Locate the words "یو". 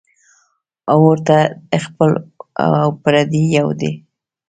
3.57-3.67